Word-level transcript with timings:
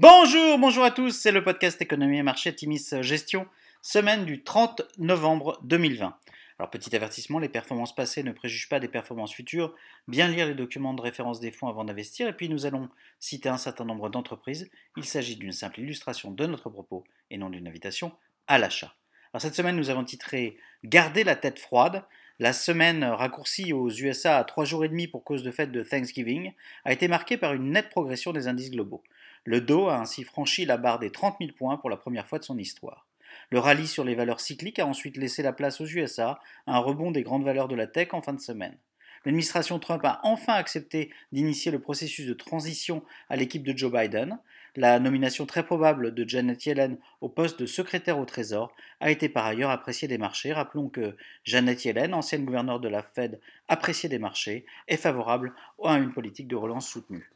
Bonjour, 0.00 0.58
bonjour 0.60 0.84
à 0.84 0.92
tous, 0.92 1.10
c'est 1.10 1.32
le 1.32 1.42
podcast 1.42 1.82
Économie 1.82 2.18
et 2.18 2.22
Marché 2.22 2.54
Timis 2.54 2.90
Gestion, 3.00 3.48
semaine 3.82 4.24
du 4.24 4.44
30 4.44 4.82
novembre 4.98 5.58
2020. 5.64 6.16
Alors 6.56 6.70
petit 6.70 6.94
avertissement, 6.94 7.40
les 7.40 7.48
performances 7.48 7.96
passées 7.96 8.22
ne 8.22 8.30
préjugent 8.30 8.68
pas 8.68 8.78
des 8.78 8.86
performances 8.86 9.34
futures, 9.34 9.74
bien 10.06 10.28
lire 10.28 10.46
les 10.46 10.54
documents 10.54 10.94
de 10.94 11.02
référence 11.02 11.40
des 11.40 11.50
fonds 11.50 11.66
avant 11.66 11.84
d'investir, 11.84 12.28
et 12.28 12.32
puis 12.32 12.48
nous 12.48 12.64
allons 12.64 12.88
citer 13.18 13.48
un 13.48 13.58
certain 13.58 13.84
nombre 13.84 14.08
d'entreprises, 14.08 14.70
il 14.96 15.04
s'agit 15.04 15.34
d'une 15.34 15.50
simple 15.50 15.80
illustration 15.80 16.30
de 16.30 16.46
notre 16.46 16.70
propos 16.70 17.02
et 17.32 17.36
non 17.36 17.50
d'une 17.50 17.66
invitation 17.66 18.12
à 18.46 18.58
l'achat. 18.58 18.94
Alors 19.32 19.42
cette 19.42 19.56
semaine 19.56 19.74
nous 19.74 19.90
avons 19.90 20.04
titré 20.04 20.58
Garder 20.84 21.24
la 21.24 21.34
tête 21.34 21.58
froide, 21.58 22.04
la 22.38 22.52
semaine 22.52 23.02
raccourcie 23.02 23.72
aux 23.72 23.90
USA 23.90 24.38
à 24.38 24.44
3 24.44 24.64
jours 24.64 24.84
et 24.84 24.88
demi 24.88 25.08
pour 25.08 25.24
cause 25.24 25.42
de 25.42 25.50
fête 25.50 25.72
de 25.72 25.82
Thanksgiving 25.82 26.52
a 26.84 26.92
été 26.92 27.08
marquée 27.08 27.36
par 27.36 27.52
une 27.52 27.72
nette 27.72 27.88
progression 27.88 28.32
des 28.32 28.46
indices 28.46 28.70
globaux. 28.70 29.02
Le 29.44 29.60
Dow 29.60 29.88
a 29.88 29.98
ainsi 29.98 30.24
franchi 30.24 30.64
la 30.64 30.76
barre 30.76 30.98
des 30.98 31.10
30 31.10 31.36
000 31.40 31.52
points 31.56 31.76
pour 31.76 31.90
la 31.90 31.96
première 31.96 32.26
fois 32.26 32.38
de 32.38 32.44
son 32.44 32.58
histoire. 32.58 33.06
Le 33.50 33.58
rallye 33.58 33.86
sur 33.86 34.04
les 34.04 34.14
valeurs 34.14 34.40
cycliques 34.40 34.78
a 34.78 34.86
ensuite 34.86 35.16
laissé 35.16 35.42
la 35.42 35.52
place 35.52 35.80
aux 35.80 35.86
USA 35.86 36.40
à 36.66 36.76
un 36.76 36.78
rebond 36.78 37.10
des 37.10 37.22
grandes 37.22 37.44
valeurs 37.44 37.68
de 37.68 37.74
la 37.74 37.86
tech 37.86 38.08
en 38.12 38.22
fin 38.22 38.32
de 38.32 38.40
semaine. 38.40 38.76
L'administration 39.24 39.78
Trump 39.78 40.04
a 40.04 40.20
enfin 40.22 40.54
accepté 40.54 41.10
d'initier 41.32 41.72
le 41.72 41.80
processus 41.80 42.26
de 42.26 42.34
transition 42.34 43.02
à 43.28 43.36
l'équipe 43.36 43.62
de 43.62 43.76
Joe 43.76 43.92
Biden. 43.92 44.38
La 44.76 45.00
nomination 45.00 45.44
très 45.44 45.64
probable 45.64 46.14
de 46.14 46.28
Janet 46.28 46.64
Yellen 46.64 46.98
au 47.20 47.28
poste 47.28 47.58
de 47.60 47.66
secrétaire 47.66 48.18
au 48.18 48.24
Trésor 48.24 48.72
a 49.00 49.10
été 49.10 49.28
par 49.28 49.44
ailleurs 49.46 49.70
appréciée 49.70 50.08
des 50.08 50.18
marchés. 50.18 50.52
Rappelons 50.52 50.88
que 50.88 51.16
Janet 51.44 51.84
Yellen, 51.84 52.14
ancienne 52.14 52.44
gouverneure 52.44 52.80
de 52.80 52.88
la 52.88 53.02
Fed 53.02 53.40
appréciée 53.66 54.08
des 54.08 54.18
marchés, 54.18 54.64
est 54.86 54.96
favorable 54.96 55.52
à 55.82 55.98
une 55.98 56.12
politique 56.12 56.48
de 56.48 56.56
relance 56.56 56.88
soutenue. 56.88 57.30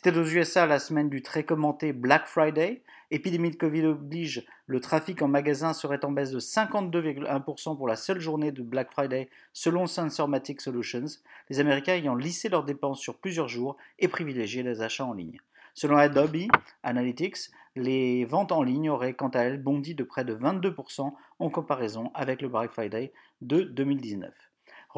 C'était 0.00 0.16
aux 0.16 0.24
USA 0.24 0.64
la 0.64 0.78
semaine 0.78 1.08
du 1.08 1.22
très 1.22 1.42
commenté 1.42 1.92
Black 1.92 2.28
Friday. 2.28 2.84
Épidémie 3.10 3.50
de 3.50 3.56
Covid 3.56 3.84
oblige, 3.86 4.46
le 4.68 4.78
trafic 4.78 5.22
en 5.22 5.26
magasin 5.26 5.72
serait 5.72 6.04
en 6.04 6.12
baisse 6.12 6.30
de 6.30 6.38
52,1% 6.38 7.76
pour 7.76 7.88
la 7.88 7.96
seule 7.96 8.20
journée 8.20 8.52
de 8.52 8.62
Black 8.62 8.92
Friday 8.92 9.28
selon 9.52 9.88
Sensormatic 9.88 10.60
Solutions, 10.60 11.06
les 11.50 11.58
Américains 11.58 11.94
ayant 11.94 12.14
lissé 12.14 12.48
leurs 12.48 12.62
dépenses 12.62 13.00
sur 13.00 13.18
plusieurs 13.18 13.48
jours 13.48 13.76
et 13.98 14.06
privilégié 14.06 14.62
les 14.62 14.82
achats 14.82 15.04
en 15.04 15.14
ligne. 15.14 15.40
Selon 15.74 15.96
Adobe 15.96 16.46
Analytics, 16.84 17.50
les 17.74 18.24
ventes 18.24 18.52
en 18.52 18.62
ligne 18.62 18.90
auraient 18.90 19.14
quant 19.14 19.30
à 19.30 19.40
elles 19.40 19.60
bondi 19.60 19.96
de 19.96 20.04
près 20.04 20.24
de 20.24 20.36
22% 20.36 21.12
en 21.40 21.50
comparaison 21.50 22.12
avec 22.14 22.40
le 22.40 22.48
Black 22.48 22.70
Friday 22.70 23.12
de 23.40 23.62
2019. 23.62 24.47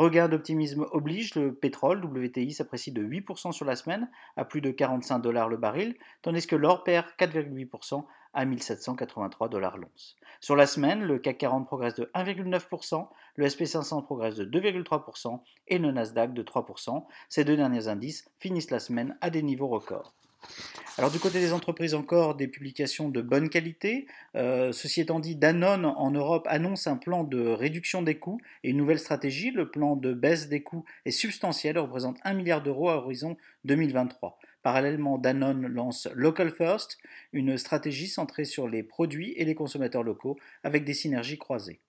Regain 0.01 0.31
d'optimisme 0.31 0.87
oblige, 0.93 1.35
le 1.35 1.53
pétrole 1.53 2.03
WTI 2.03 2.55
s'apprécie 2.55 2.91
de 2.91 3.03
8% 3.05 3.53
sur 3.53 3.67
la 3.67 3.77
semaine 3.77 4.09
à 4.35 4.47
plus 4.47 4.63
de 4.63 4.71
45 4.71 5.19
dollars 5.19 5.51
le 5.51 5.59
baril, 5.59 5.95
tandis 6.23 6.47
que 6.47 6.57
l'or 6.57 6.85
perd 6.85 7.05
4,8% 7.19 8.07
à 8.33 8.47
1783 8.47 9.51
dollars 9.51 9.77
l'once. 9.77 10.17
Sur 10.41 10.57
la 10.57 10.67
semaine, 10.67 11.03
le 11.03 11.19
CAC 11.19 11.37
40 11.37 11.67
progresse 11.67 11.97
de 11.97 12.11
1,9%, 12.15 13.09
le 13.35 13.47
SP500 13.47 14.03
progresse 14.03 14.37
de 14.37 14.47
2,3% 14.47 15.43
et 15.69 15.77
le 15.77 15.93
Nasdaq 15.93 16.33
de 16.33 16.43
3%. 16.43 17.05
Ces 17.29 17.45
deux 17.45 17.59
derniers 17.59 17.89
indices 17.89 18.27
finissent 18.39 18.71
la 18.71 18.81
semaine 18.81 19.19
à 19.21 19.29
des 19.29 19.43
niveaux 19.43 19.69
records. 19.69 20.15
Alors 20.99 21.11
du 21.11 21.19
côté 21.19 21.41
des 21.41 21.53
entreprises 21.53 21.95
encore, 21.95 22.35
des 22.35 22.49
publications 22.49 23.09
de 23.09 23.23
bonne 23.23 23.49
qualité. 23.49 24.07
Euh, 24.37 24.71
ceci 24.73 25.01
étant 25.01 25.21
dit, 25.21 25.35
Danone 25.35 25.87
en 25.87 26.11
Europe 26.11 26.47
annonce 26.51 26.87
un 26.87 26.97
plan 26.97 27.25
de 27.25 27.41
réduction 27.41 28.03
des 28.03 28.19
coûts 28.19 28.41
et 28.65 28.71
une 28.71 28.77
nouvelle 28.77 28.99
stratégie. 28.99 29.51
Le 29.51 29.71
plan 29.71 29.97
de 29.97 30.13
baisse 30.13 30.49
des 30.49 30.63
coûts 30.63 30.85
est 31.07 31.11
substantiel 31.11 31.79
représente 31.79 32.19
1 32.25 32.35
milliard 32.35 32.63
d'euros 32.63 32.91
à 32.91 32.97
horizon 32.97 33.37
2023. 33.65 34.39
Parallèlement, 34.63 35.17
Danone 35.17 35.67
lance 35.69 36.07
Local 36.15 36.51
First, 36.51 36.99
une 37.33 37.57
stratégie 37.57 38.09
centrée 38.09 38.45
sur 38.45 38.69
les 38.69 38.83
produits 38.83 39.33
et 39.37 39.47
les 39.47 39.55
consommateurs 39.55 40.03
locaux 40.03 40.39
avec 40.65 40.85
des 40.85 40.93
synergies 40.93 41.39
croisées. 41.39 41.81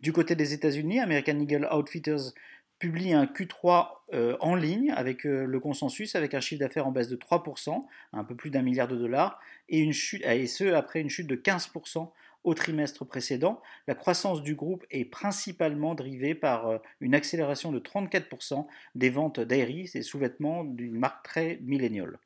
Du 0.00 0.12
côté 0.12 0.34
des 0.34 0.52
États-Unis, 0.52 1.00
American 1.00 1.38
Eagle 1.40 1.68
Outfitters 1.72 2.32
publie 2.80 3.12
un 3.12 3.26
Q3 3.26 3.90
euh, 4.14 4.36
en 4.40 4.56
ligne 4.56 4.90
avec 4.96 5.24
euh, 5.24 5.44
le 5.44 5.60
consensus, 5.60 6.16
avec 6.16 6.34
un 6.34 6.40
chiffre 6.40 6.58
d'affaires 6.58 6.88
en 6.88 6.90
baisse 6.90 7.08
de 7.08 7.16
3%, 7.16 7.84
un 8.12 8.24
peu 8.24 8.34
plus 8.34 8.50
d'un 8.50 8.62
milliard 8.62 8.88
de 8.88 8.96
dollars, 8.96 9.38
et, 9.68 9.78
une 9.78 9.92
chute, 9.92 10.24
et 10.24 10.46
ce 10.48 10.72
après 10.72 11.00
une 11.00 11.10
chute 11.10 11.28
de 11.28 11.36
15% 11.36 12.10
au 12.42 12.54
trimestre 12.54 13.04
précédent. 13.04 13.60
La 13.86 13.94
croissance 13.94 14.42
du 14.42 14.54
groupe 14.54 14.84
est 14.90 15.04
principalement 15.04 15.94
drivée 15.94 16.34
par 16.34 16.68
euh, 16.68 16.78
une 17.00 17.14
accélération 17.14 17.70
de 17.70 17.78
34% 17.78 18.66
des 18.94 19.10
ventes 19.10 19.40
d'aéris 19.40 19.90
et 19.94 20.02
sous-vêtements 20.02 20.64
d'une 20.64 20.98
marque 20.98 21.22
très 21.22 21.58
milléniale. 21.62 22.18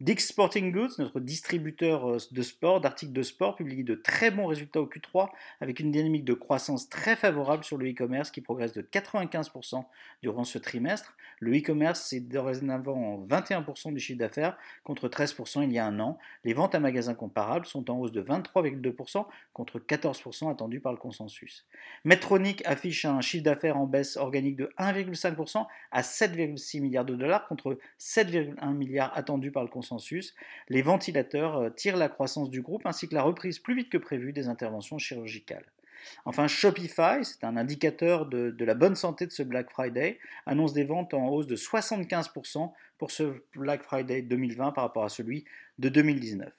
Dick's 0.00 0.28
Sporting 0.28 0.72
Goods, 0.72 0.94
notre 0.98 1.20
distributeur 1.20 2.08
euh, 2.08 2.16
de 2.32 2.40
sport, 2.40 2.80
d'articles 2.80 3.12
de 3.12 3.22
sport, 3.22 3.54
publie 3.54 3.84
de 3.84 3.94
très 3.94 4.30
bons 4.30 4.46
résultats 4.46 4.80
au 4.80 4.86
Q3 4.86 5.28
avec 5.60 5.78
une 5.78 5.92
dynamique 5.92 6.24
de 6.24 6.32
croissance 6.32 6.88
très 6.88 7.16
favorable 7.16 7.64
sur 7.64 7.76
le 7.76 7.90
e-commerce 7.90 8.30
qui 8.30 8.40
progresse 8.40 8.72
de 8.72 8.80
95% 8.80 9.84
durant 10.22 10.44
ce 10.44 10.56
trimestre. 10.56 11.14
Le 11.38 11.54
e-commerce, 11.54 12.00
c'est 12.00 12.20
dorénavant 12.20 13.26
21% 13.28 13.92
du 13.92 14.00
chiffre 14.00 14.18
d'affaires 14.18 14.56
contre 14.84 15.06
13% 15.08 15.64
il 15.64 15.72
y 15.72 15.78
a 15.78 15.84
un 15.84 16.00
an. 16.00 16.18
Les 16.44 16.54
ventes 16.54 16.74
à 16.74 16.80
magasins 16.80 17.14
comparables 17.14 17.66
sont 17.66 17.90
en 17.90 17.98
hausse 17.98 18.12
de 18.12 18.22
23,2% 18.22 19.26
contre 19.52 19.78
14% 19.80 20.50
attendu 20.50 20.80
par 20.80 20.92
le 20.92 20.98
consensus. 20.98 21.66
Medtronic 22.06 22.62
affiche 22.64 23.04
un 23.04 23.20
chiffre 23.20 23.44
d'affaires 23.44 23.76
en 23.76 23.84
baisse 23.84 24.16
organique 24.16 24.56
de 24.56 24.72
1,5% 24.78 25.66
à 25.90 26.00
7,6 26.00 26.80
milliards 26.80 27.04
de 27.04 27.14
dollars 27.14 27.46
contre 27.48 27.78
7,1 27.98 28.72
milliards 28.72 29.14
attendus 29.14 29.50
par 29.50 29.62
le 29.62 29.68
consensus 29.68 29.89
les 30.68 30.82
ventilateurs 30.82 31.56
euh, 31.56 31.70
tirent 31.70 31.96
la 31.96 32.08
croissance 32.08 32.50
du 32.50 32.62
groupe 32.62 32.86
ainsi 32.86 33.08
que 33.08 33.14
la 33.14 33.22
reprise 33.22 33.58
plus 33.58 33.74
vite 33.74 33.90
que 33.90 33.98
prévu 33.98 34.32
des 34.32 34.48
interventions 34.48 34.98
chirurgicales. 34.98 35.66
Enfin, 36.24 36.48
Shopify, 36.48 37.22
c'est 37.22 37.44
un 37.44 37.56
indicateur 37.56 38.26
de, 38.26 38.54
la 38.64 38.74
bonne 38.74 38.94
santé 38.94 39.26
de 39.26 39.32
ce 39.32 39.42
Black 39.42 39.70
Friday, 39.70 40.18
annonce 40.46 40.72
des 40.72 40.84
ventes 40.84 41.14
en 41.14 41.28
hausse 41.28 41.46
de 41.46 41.56
75% 41.56 42.72
pour 42.98 43.10
ce 43.10 43.42
Black 43.54 43.82
Friday 43.82 44.22
2020 44.22 44.72
par 44.72 44.84
rapport 44.84 45.04
à 45.04 45.08
celui 45.08 45.44
de 45.78 45.88
2019. 45.88 46.50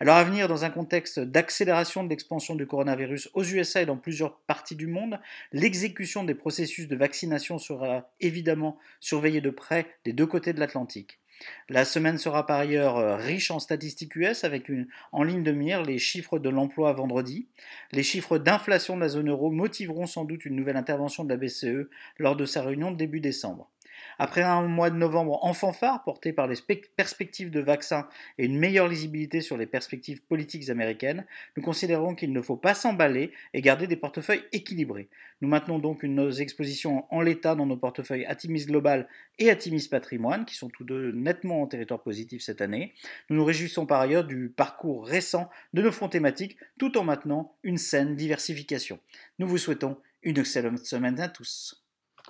Alors 0.00 0.16
à 0.16 0.24
venir, 0.24 0.48
dans 0.48 0.64
un 0.64 0.70
contexte 0.70 1.20
d'accélération 1.20 2.04
de 2.04 2.10
l'expansion 2.10 2.54
du 2.54 2.66
coronavirus 2.66 3.30
aux 3.34 3.44
USA 3.44 3.82
et 3.82 3.86
dans 3.86 3.96
plusieurs 3.96 4.38
parties 4.40 4.76
du 4.76 4.86
monde, 4.86 5.18
l'exécution 5.52 6.24
des 6.24 6.34
processus 6.34 6.88
de 6.88 6.96
vaccination 6.96 7.58
sera 7.58 8.10
évidemment 8.20 8.78
surveillée 9.00 9.40
de 9.40 9.50
près 9.50 9.86
des 10.04 10.12
deux 10.12 10.26
côtés 10.26 10.52
de 10.52 10.60
l'Atlantique. 10.60 11.18
La 11.68 11.84
semaine 11.84 12.18
sera 12.18 12.46
par 12.46 12.58
ailleurs 12.58 12.96
euh, 12.98 13.16
riche 13.16 13.50
en 13.50 13.58
statistiques 13.58 14.16
US 14.16 14.44
avec 14.44 14.70
en 15.12 15.22
ligne 15.22 15.42
de 15.42 15.52
mire 15.52 15.82
les 15.82 15.98
chiffres 15.98 16.38
de 16.38 16.48
l'emploi 16.48 16.92
vendredi. 16.92 17.46
Les 17.92 18.02
chiffres 18.02 18.38
d'inflation 18.38 18.96
de 18.96 19.00
la 19.00 19.08
zone 19.08 19.30
euro 19.30 19.50
motiveront 19.50 20.06
sans 20.06 20.24
doute 20.24 20.44
une 20.44 20.56
nouvelle 20.56 20.76
intervention 20.76 21.24
de 21.24 21.30
la 21.30 21.36
BCE 21.36 21.88
lors 22.18 22.36
de 22.36 22.46
sa 22.46 22.62
réunion 22.62 22.90
de 22.90 22.96
début 22.96 23.20
décembre. 23.20 23.70
Après 24.18 24.42
un 24.42 24.62
mois 24.62 24.90
de 24.90 24.96
novembre 24.96 25.44
en 25.44 25.52
fanfare 25.52 26.04
porté 26.04 26.32
par 26.32 26.46
les 26.46 26.56
perspectives 26.96 27.50
de 27.50 27.60
vaccins 27.60 28.08
et 28.38 28.46
une 28.46 28.58
meilleure 28.58 28.88
lisibilité 28.88 29.40
sur 29.40 29.56
les 29.56 29.66
perspectives 29.66 30.22
politiques 30.22 30.70
américaines, 30.70 31.26
nous 31.56 31.62
considérons 31.62 32.14
qu'il 32.14 32.32
ne 32.32 32.40
faut 32.40 32.56
pas 32.56 32.74
s'emballer 32.74 33.32
et 33.52 33.60
garder 33.60 33.86
des 33.86 33.96
portefeuilles 33.96 34.44
équilibrés. 34.52 35.08
Nous 35.40 35.48
maintenons 35.48 35.78
donc 35.78 36.04
nos 36.04 36.30
expositions 36.30 37.04
en 37.10 37.20
l'état 37.20 37.54
dans 37.54 37.66
nos 37.66 37.76
portefeuilles 37.76 38.24
Atimis 38.26 38.66
Global 38.66 39.08
et 39.38 39.50
Atimis 39.50 39.88
Patrimoine, 39.90 40.44
qui 40.44 40.54
sont 40.54 40.68
tous 40.68 40.84
deux 40.84 41.12
nettement 41.12 41.62
en 41.62 41.66
territoire 41.66 42.02
positif 42.02 42.42
cette 42.42 42.60
année. 42.60 42.94
Nous 43.28 43.36
nous 43.36 43.44
réjouissons 43.44 43.86
par 43.86 44.00
ailleurs 44.00 44.24
du 44.24 44.48
parcours 44.48 45.06
récent 45.06 45.50
de 45.72 45.82
nos 45.82 45.92
fonds 45.92 46.08
thématiques, 46.08 46.56
tout 46.78 46.96
en 46.96 47.04
maintenant 47.04 47.54
une 47.62 47.78
saine 47.78 48.16
diversification. 48.16 48.98
Nous 49.38 49.46
vous 49.46 49.58
souhaitons 49.58 49.98
une 50.22 50.38
excellente 50.38 50.78
semaine 50.78 51.20
à 51.20 51.28
tous. 51.28 51.83